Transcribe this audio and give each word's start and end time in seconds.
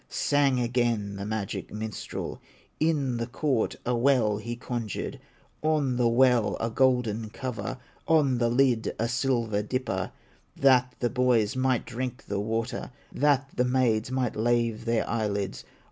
Sang 0.09 0.59
again 0.59 1.15
the 1.17 1.27
magic 1.27 1.71
minstrel, 1.71 2.41
In 2.79 3.17
the 3.17 3.27
court 3.27 3.75
a 3.85 3.95
well 3.95 4.37
he 4.37 4.55
conjured, 4.55 5.19
On 5.61 5.95
the 5.97 6.07
well 6.07 6.57
a 6.59 6.71
golden 6.71 7.29
cover, 7.29 7.77
On 8.07 8.39
the 8.39 8.49
lid 8.49 8.95
a 8.97 9.07
silver 9.07 9.61
dipper, 9.61 10.11
That 10.55 10.95
the 11.01 11.11
boys 11.11 11.55
might 11.55 11.85
drink 11.85 12.25
the 12.25 12.39
water, 12.39 12.89
That 13.11 13.51
the 13.55 13.63
maids 13.65 14.09
might 14.09 14.35
lave 14.35 14.85
their 14.85 15.07
eyelids. 15.07 15.65